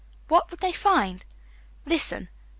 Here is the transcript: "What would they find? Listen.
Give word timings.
"What 0.29 0.49
would 0.49 0.61
they 0.61 0.71
find? 0.73 1.23
Listen. 1.85 2.29